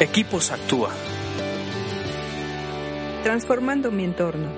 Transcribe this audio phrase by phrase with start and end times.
[0.00, 0.90] Equipos Actúa.
[3.22, 4.48] Transformando mi entorno.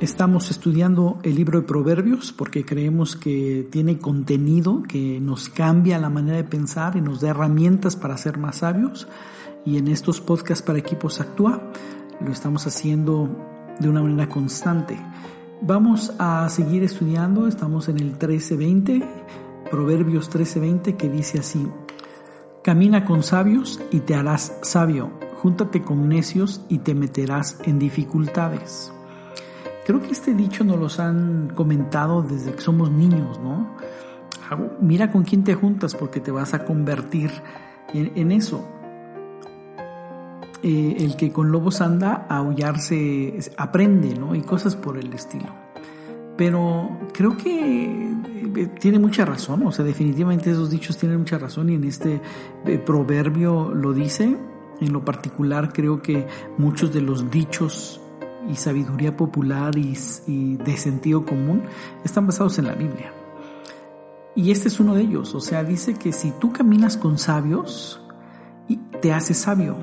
[0.00, 6.08] Estamos estudiando el libro de Proverbios porque creemos que tiene contenido que nos cambia la
[6.08, 9.08] manera de pensar y nos da herramientas para ser más sabios.
[9.66, 11.70] Y en estos podcasts para Equipos Actúa
[12.24, 13.28] lo estamos haciendo
[13.78, 14.98] de una manera constante.
[15.60, 19.06] Vamos a seguir estudiando, estamos en el 1320,
[19.70, 21.62] Proverbios 1320, que dice así,
[22.62, 25.10] Camina con sabios y te harás sabio,
[25.42, 28.92] júntate con necios y te meterás en dificultades.
[29.84, 33.74] Creo que este dicho nos los han comentado desde que somos niños, ¿no?
[34.80, 37.32] Mira con quién te juntas porque te vas a convertir
[37.92, 38.64] en, eso.
[40.62, 44.36] Eh, el que con lobos anda a aullarse aprende, ¿no?
[44.36, 45.48] Y cosas por el estilo.
[46.36, 48.11] Pero creo que
[48.80, 52.20] tiene mucha razón, o sea, definitivamente esos dichos tienen mucha razón y en este
[52.66, 54.36] eh, proverbio lo dice.
[54.80, 56.26] En lo particular creo que
[56.58, 58.00] muchos de los dichos
[58.50, 61.62] y sabiduría popular y, y de sentido común
[62.04, 63.12] están basados en la Biblia.
[64.34, 68.00] Y este es uno de ellos, o sea, dice que si tú caminas con sabios,
[69.00, 69.76] te haces sabio.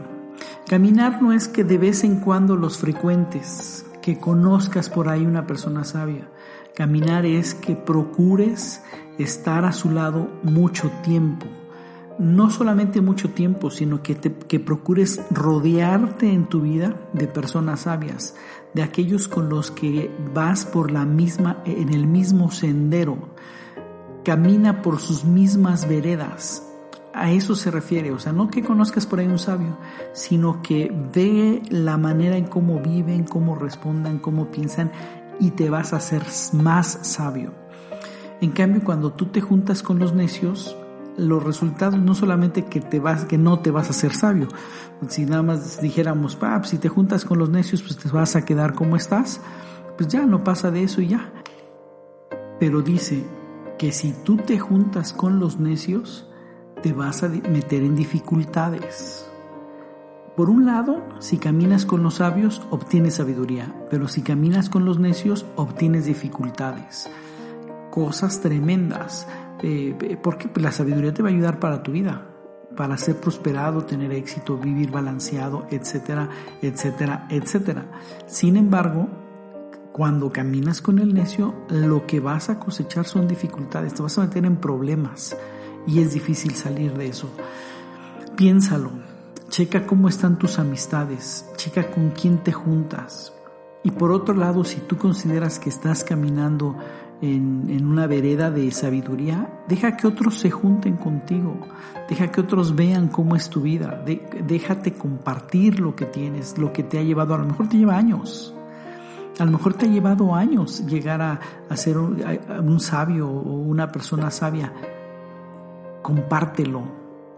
[0.68, 5.46] Caminar no es que de vez en cuando los frecuentes, que conozcas por ahí una
[5.46, 6.28] persona sabia.
[6.74, 8.82] Caminar es que procures
[9.20, 11.46] estar a su lado mucho tiempo.
[12.18, 18.36] No solamente mucho tiempo, sino que, que procures rodearte en tu vida de personas sabias,
[18.74, 23.30] de aquellos con los que vas por la misma, en el mismo sendero.
[24.26, 26.68] Camina por sus mismas veredas,
[27.22, 29.78] a eso se refiere, o sea, no que conozcas por ahí un sabio,
[30.14, 34.92] sino que ve la manera en cómo viven, cómo respondan, cómo piensan
[35.40, 37.54] y te vas a hacer más sabio.
[38.42, 40.76] En cambio, cuando tú te juntas con los necios,
[41.18, 44.48] los resultados no solamente que te vas, que no te vas a hacer sabio.
[45.08, 48.46] Si nada más dijéramos, ah, si te juntas con los necios, pues te vas a
[48.46, 49.42] quedar como estás,
[49.98, 51.34] pues ya no pasa de eso y ya.
[52.60, 53.26] Pero dice
[53.78, 56.29] que si tú te juntas con los necios,
[56.82, 59.30] te vas a meter en dificultades.
[60.36, 64.98] Por un lado, si caminas con los sabios, obtienes sabiduría, pero si caminas con los
[64.98, 67.10] necios, obtienes dificultades.
[67.92, 69.28] Cosas tremendas,
[69.62, 72.26] eh, eh, porque la sabiduría te va a ayudar para tu vida,
[72.78, 76.30] para ser prosperado, tener éxito, vivir balanceado, etcétera,
[76.62, 77.92] etcétera, etcétera.
[78.26, 79.10] Sin embargo,
[79.92, 84.22] cuando caminas con el necio, lo que vas a cosechar son dificultades, te vas a
[84.22, 85.36] meter en problemas
[85.88, 87.30] y es difícil salir de eso.
[88.36, 88.92] Piénsalo,
[89.50, 93.34] checa cómo están tus amistades, checa con quién te juntas.
[93.84, 96.76] Y por otro lado, si tú consideras que estás caminando
[97.22, 101.58] en, una vereda de sabiduría, deja que otros se junten contigo,
[102.08, 104.04] deja que otros vean cómo es tu vida,
[104.46, 107.98] déjate compartir lo que tienes, lo que te ha llevado, a lo mejor te lleva
[107.98, 108.54] años,
[109.38, 111.40] a lo mejor te ha llevado años llegar a,
[111.76, 114.74] ser un sabio o una persona sabia,
[116.02, 116.84] compártelo.